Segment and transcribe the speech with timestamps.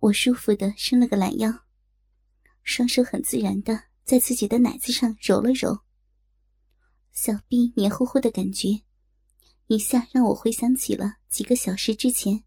[0.00, 1.52] 我舒服的伸了个懒腰，
[2.62, 5.78] 双手很自然的在自己的奶子上揉了揉。
[7.12, 8.80] 小臂黏糊糊的感觉，
[9.66, 12.42] 一下让我回想起了几个小时之前，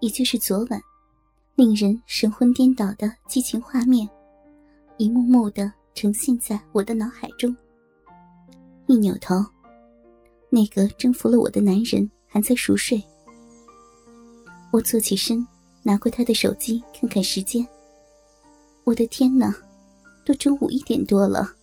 [0.00, 0.82] 也就是昨晚，
[1.54, 4.08] 令人神魂颠倒的激情画面，
[4.98, 7.56] 一幕幕的呈现在我的脑海中。
[8.88, 9.36] 一扭头，
[10.50, 13.00] 那个征服了我的男人还在熟睡。
[14.72, 15.46] 我坐起身。
[15.82, 17.66] 拿过他的手机看看时间。
[18.84, 19.54] 我的天哪，
[20.24, 21.56] 都中午一点多了。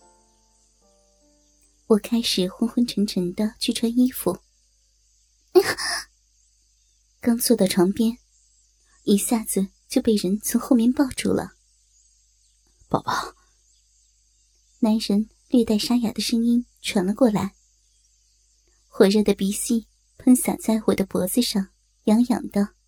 [1.86, 4.38] 我开始昏昏沉沉的去穿衣服。
[7.20, 8.16] 刚坐到床边，
[9.04, 11.52] 一下子就被人从后面抱住了。
[12.88, 13.34] 宝宝，
[14.78, 17.54] 男人略带沙哑的声音传了过来。
[18.88, 21.68] 火热的鼻息喷洒在我的脖子上，
[22.04, 22.79] 痒痒的。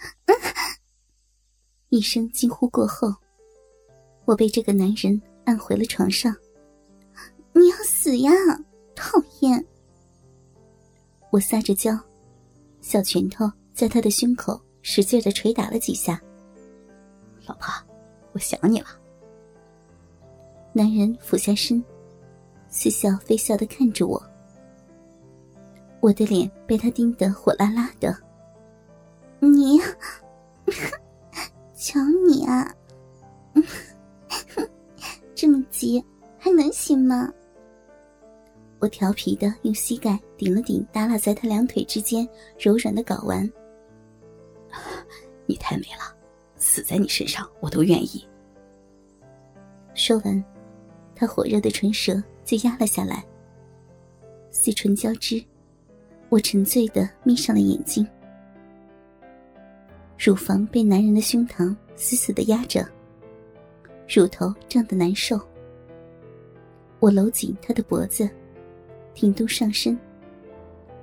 [1.90, 3.14] 一声惊呼过后，
[4.24, 6.34] 我被这个男人按回了床上。
[7.52, 8.30] 你要死呀！
[8.94, 9.64] 讨厌！
[11.30, 11.98] 我撒着娇，
[12.80, 16.20] 小拳头在他的胸口使劲的捶打了几下。
[17.46, 17.66] 老婆，
[18.32, 18.88] 我想你了。
[20.72, 21.82] 男人俯下身，
[22.68, 24.22] 似笑非笑的看着我。
[26.00, 28.16] 我的脸被他盯得火辣辣的。
[29.40, 29.80] 你，
[31.74, 32.74] 瞧你啊，
[35.34, 36.04] 这么急
[36.38, 37.32] 还能行吗？
[38.78, 42.26] 我调皮的用膝盖顶了顶耷拉在他两腿之间
[42.58, 43.50] 柔软的睾丸。
[45.46, 46.16] 你太美了，
[46.56, 48.26] 死在你身上我都愿意。
[49.94, 50.44] 说完，
[51.14, 53.24] 他火热的唇舌就压了下来，
[54.50, 55.44] 四唇交织，
[56.28, 58.06] 我沉醉的眯上了眼睛。
[60.22, 62.86] 乳房被男人的胸膛死死的压着，
[64.06, 65.40] 乳头胀得难受。
[66.98, 68.28] 我搂紧他的脖子，
[69.14, 69.98] 挺动上身，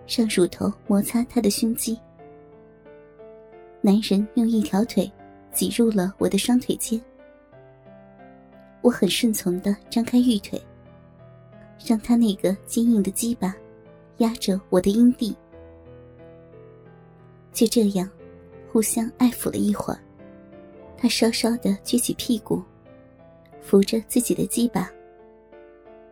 [0.08, 2.00] 让乳头摩擦他的胸肌。
[3.82, 5.12] 男人用一条腿
[5.52, 7.02] 挤入了我的双腿间，
[8.84, 10.62] 我很顺从的张开玉腿，
[11.84, 13.56] 让他那个坚硬的鸡巴
[14.18, 15.36] 压着我的阴蒂。
[17.52, 18.08] 就这样。
[18.78, 20.00] 互相爱抚了一会儿，
[20.96, 22.64] 他稍稍的撅起屁股，
[23.60, 24.88] 扶着自己的鸡巴，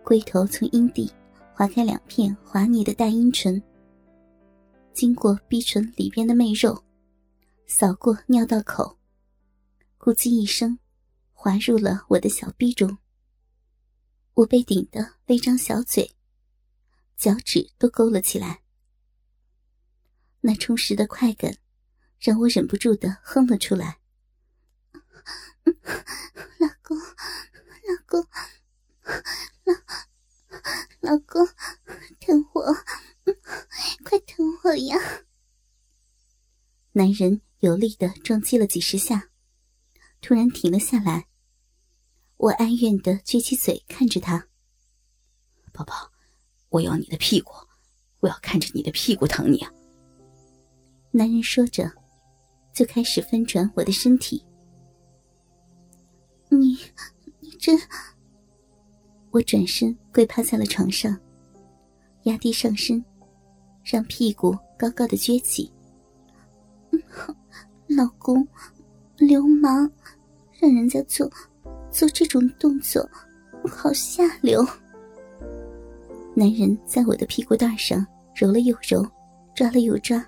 [0.04, 1.14] 龟头从阴蒂
[1.54, 3.62] 划开两片滑腻的大阴唇，
[4.94, 6.84] 经过逼唇里边的媚肉，
[7.68, 8.98] 扫过尿道口，
[10.00, 10.80] 咕叽一声，
[11.34, 12.98] 滑入了我的小逼中。
[14.34, 16.10] 我被顶得微张小嘴，
[17.16, 18.62] 脚趾都勾了起来，
[20.42, 21.56] 那充实的快感。
[22.20, 24.00] 让我忍不住的哼了出来。
[26.60, 28.28] 老公，老公，
[31.02, 31.48] 老老公，
[32.20, 32.74] 疼我，
[34.04, 34.98] 快疼我呀！
[36.94, 39.30] 男人有力的撞击了几十下，
[40.22, 41.28] 突然停了下来。
[42.38, 44.48] 我哀怨的撅起嘴看着他。
[45.72, 46.12] 宝宝，
[46.70, 47.54] 我要你的屁股，
[48.20, 49.72] 我要看着你的屁股疼你啊！
[51.12, 52.05] 男人说着。
[52.76, 54.46] 就开始翻转我的身体，
[56.50, 56.78] 你，
[57.40, 57.72] 你这……
[59.32, 61.18] 我转身跪趴在了床上，
[62.24, 63.04] 压低上身，
[63.82, 65.72] 让屁股高高的撅起。
[67.88, 68.46] 老公，
[69.18, 69.90] 流氓，
[70.60, 71.32] 让人家做
[71.90, 73.10] 做这种动作，
[73.70, 74.62] 好下流。
[76.34, 79.06] 男人在我的屁股蛋上揉了又揉，
[79.56, 80.22] 抓了又抓，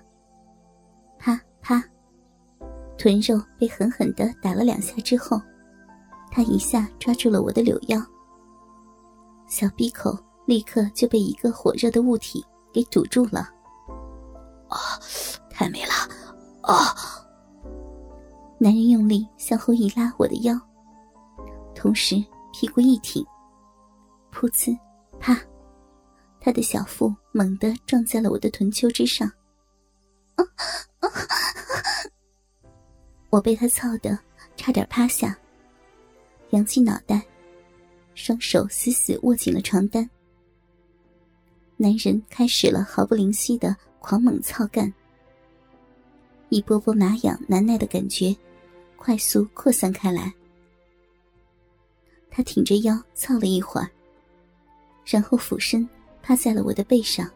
[2.98, 5.40] 臀肉被狠狠的打了两下之后，
[6.32, 8.04] 他一下抓住了我的柳腰，
[9.46, 13.48] 小闭口立刻就被一个火热的物体给堵住了。
[14.68, 14.76] 啊，
[15.48, 15.92] 太美了！
[16.62, 16.94] 啊！
[18.58, 20.60] 男人用力向后一拉我的腰，
[21.74, 22.16] 同时
[22.52, 23.24] 屁股一挺，
[24.32, 24.76] 噗呲，
[25.20, 25.40] 啪，
[26.40, 29.30] 他的小腹猛地撞在了我的臀丘之上。
[30.34, 30.44] 啊
[30.98, 31.08] 啊！
[33.30, 34.18] 我被他操得
[34.56, 35.38] 差点趴下，
[36.50, 37.22] 扬起脑袋，
[38.14, 40.08] 双手死死握紧了床单。
[41.76, 44.92] 男人开始了毫不灵犀的狂猛操干，
[46.48, 48.34] 一波波麻痒难耐的感觉
[48.96, 50.32] 快速扩散开来。
[52.30, 53.90] 他挺着腰操了一会儿，
[55.04, 55.88] 然后俯身
[56.22, 57.30] 趴在了我的背上，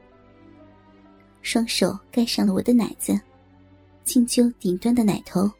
[1.43, 3.21] 双手盖上了我的奶子，
[4.05, 5.51] 轻揪顶端的奶头。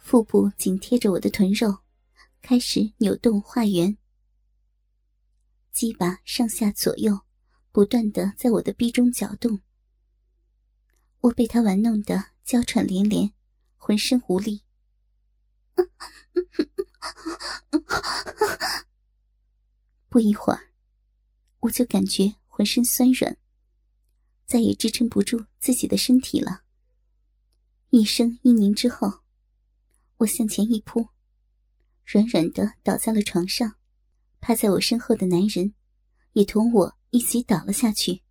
[0.00, 1.78] 腹部紧贴着我的臀肉，
[2.42, 3.96] 开始扭动画圆。
[5.70, 7.20] 鸡巴上下左右，
[7.70, 9.60] 不断的在我的逼中搅动。
[11.20, 13.32] 我被他玩弄的娇喘连连，
[13.76, 14.62] 浑身无力。
[20.08, 20.72] 不一会儿，
[21.60, 23.36] 我就感觉浑身酸软，
[24.44, 26.62] 再也支撑不住自己的身体了。
[27.90, 29.20] 一声一鸣之后，
[30.20, 31.08] 我向前一扑，
[32.04, 33.76] 软软的倒在了床上。
[34.38, 35.74] 趴在我身后的男人
[36.32, 38.22] 也同我一起倒了下去。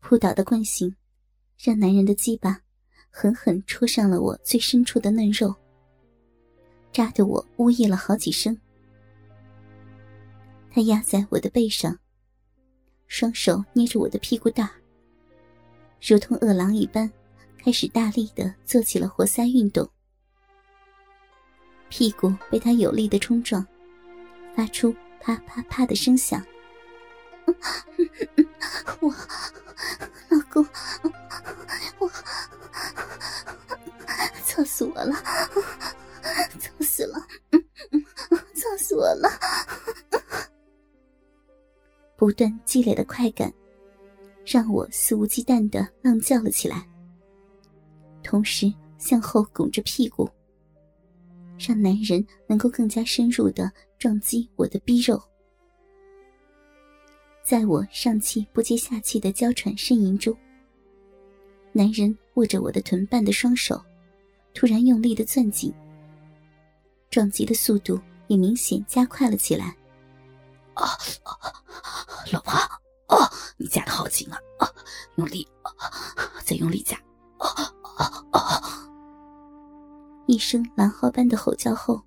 [0.00, 0.94] 扑倒的惯性，
[1.58, 2.60] 让男人的鸡巴
[3.08, 5.54] 狠狠戳上了我最深处的嫩肉。
[6.92, 8.58] 扎得我呜咽了好几声。
[10.70, 11.98] 他压在我的背上，
[13.06, 14.70] 双手捏着我的屁股蛋
[16.06, 17.10] 如同饿狼一般，
[17.56, 19.88] 开始大力的做起了活塞运动。
[21.88, 23.66] 屁股被他有力的冲撞，
[24.54, 26.44] 发出啪啪啪的声响。
[29.00, 29.10] 我，
[30.28, 30.62] 老公，
[31.98, 32.10] 我，
[34.44, 35.14] 操死我了！
[36.58, 37.26] 操死了！
[38.54, 39.30] 操死我了！
[42.14, 43.50] 不断积累的快感，
[44.54, 46.88] 让我肆无忌惮的浪叫了起来，
[48.22, 50.30] 同时向后拱着屁股，
[51.58, 53.68] 让男人能够更加深入的
[53.98, 55.20] 撞击我的逼肉。
[57.42, 60.32] 在我上气不接下气的娇喘呻吟中，
[61.72, 63.82] 男人握着我的臀瓣的双手，
[64.54, 65.74] 突然用力的攥紧。
[67.10, 69.76] 撞击的速度也明显加快了起来。
[70.74, 70.86] 啊，
[72.32, 72.52] 老婆，
[73.16, 74.38] 啊，你夹的好紧啊！
[75.16, 75.46] 用力，
[76.44, 76.96] 再用力夹！
[80.26, 82.00] 一声狼嚎般的吼叫后，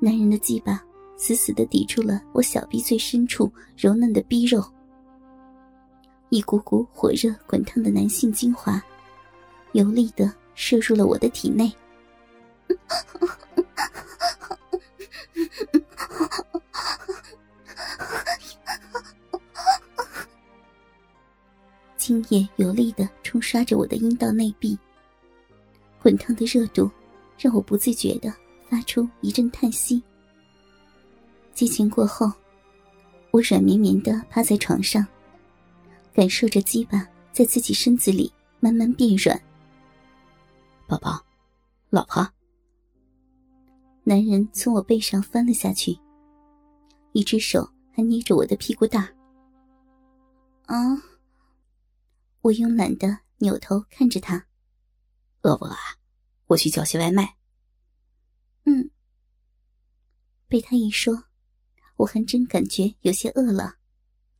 [0.00, 0.80] 男人的鸡巴
[1.16, 4.62] 死死的抵住了我小臂最深处柔嫩的逼肉，
[6.28, 8.80] 一股股火热滚烫的男性精华，
[9.72, 11.74] 有力的射入了我的体内。
[22.06, 24.78] 精液有力的冲刷着我的阴道内壁，
[26.00, 26.88] 滚烫的热度
[27.36, 28.32] 让我不自觉的
[28.68, 30.00] 发出一阵叹息。
[31.52, 32.30] 激情过后，
[33.32, 35.04] 我软绵绵的趴在床上，
[36.14, 39.36] 感受着鸡巴在自己身子里慢慢变软。
[40.86, 41.20] 宝宝，
[41.90, 42.24] 老婆。
[44.04, 45.98] 男人从我背上翻了下去，
[47.10, 49.12] 一只手还捏着我的屁股蛋
[50.66, 51.02] 啊！
[52.46, 54.46] 我慵懒的扭头看着他，
[55.42, 55.98] 饿不饿啊？
[56.46, 57.36] 我去叫些外卖。
[58.66, 58.88] 嗯。
[60.46, 61.24] 被他一说，
[61.96, 63.78] 我还真感觉有些饿了。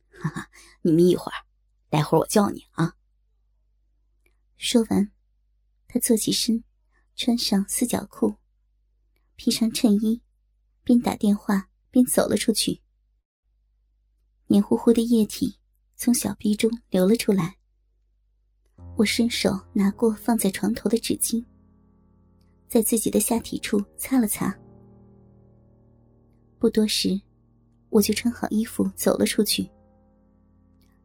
[0.09, 0.49] 哈哈，
[0.83, 1.45] 你眯一会儿，
[1.89, 2.95] 待会儿我叫你啊。
[4.55, 5.11] 说完，
[5.89, 6.63] 他坐起身，
[7.13, 8.37] 穿上四角裤。
[9.35, 10.21] 披上衬衣，
[10.81, 12.81] 边打电话边走了出去。
[14.45, 15.59] 黏糊糊的液体
[15.97, 17.56] 从小臂中流了出来。
[18.95, 21.43] 我伸手拿过放在床头的纸巾，
[22.67, 24.57] 在自己的下体处擦了擦。
[26.59, 27.19] 不多时，
[27.89, 29.69] 我就穿好衣服走了出去。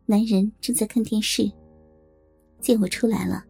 [0.07, 1.51] 男人正在看电视，
[2.61, 3.45] 见我出来了，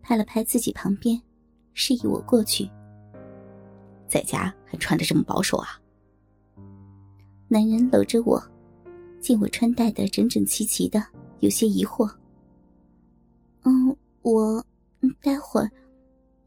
[0.00, 1.20] 拍了拍自己旁边，
[1.74, 2.70] 示意我过去。
[4.08, 5.80] 在家还穿的这么保守啊！
[7.48, 8.42] 男人搂着我，
[9.20, 11.04] 见我穿戴的整整齐齐的，
[11.40, 12.08] 有些疑惑。
[14.22, 14.66] 嗯，我，
[15.22, 15.70] 待会儿，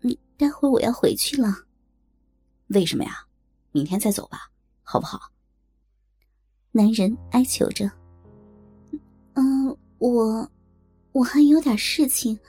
[0.02, 1.54] 嗯，待会儿我要回去了。
[2.68, 3.26] 为什么呀？
[3.72, 4.52] 明天再走吧，
[4.84, 5.20] 好不好？
[6.72, 7.90] 男人哀求着。
[9.34, 10.48] 嗯，我，
[11.12, 12.40] 我还有点事情。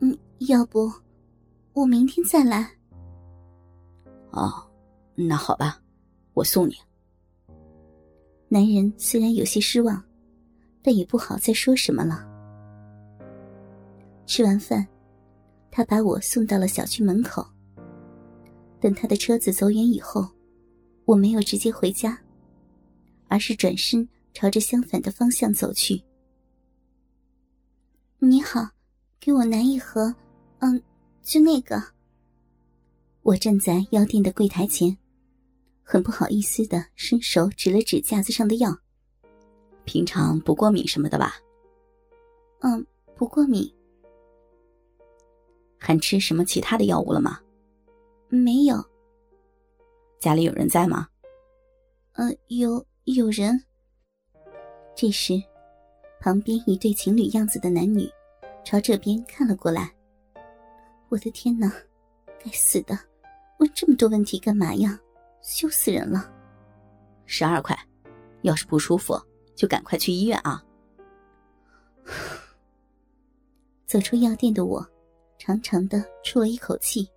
[0.00, 0.16] 嗯，
[0.48, 0.90] 要不，
[1.74, 2.70] 我明天再来。
[4.30, 4.66] 哦，
[5.14, 5.78] 那好吧，
[6.32, 6.74] 我送你。
[8.48, 10.02] 男人虽然有些失望，
[10.82, 12.26] 但也不好再说什么了。
[14.30, 14.86] 吃完饭，
[15.72, 17.44] 他把我送到了小区门口。
[18.78, 20.24] 等他的车子走远以后，
[21.04, 22.16] 我没有直接回家，
[23.26, 26.00] 而是转身朝着相反的方向走去。
[28.20, 28.68] 你好，
[29.18, 30.14] 给我拿一盒，
[30.60, 30.80] 嗯，
[31.22, 31.82] 就那个。
[33.22, 34.96] 我站在药店的柜台前，
[35.82, 38.78] 很不好意思的伸手指了指架子上的药。
[39.84, 41.34] 平常不过敏什么的吧？
[42.60, 43.68] 嗯，不过敏，
[45.80, 47.40] 还吃什么其他的药物了吗？
[48.28, 48.76] 没有。
[50.20, 51.08] 家里有人在吗？
[52.12, 53.64] 呃，有有人。
[54.94, 55.42] 这时，
[56.20, 58.08] 旁边一对情侣样子的男女
[58.62, 59.90] 朝这边看了过来。
[61.08, 61.72] 我的天哪！
[62.44, 62.96] 该死的，
[63.58, 65.00] 问这么多问题干嘛呀？
[65.42, 66.30] 羞死人了！
[67.24, 67.76] 十二块，
[68.42, 69.18] 要是不舒服
[69.56, 70.62] 就赶快去医院啊！
[73.86, 74.86] 走出药店的我，
[75.50, 77.08] 长长的出了一口气。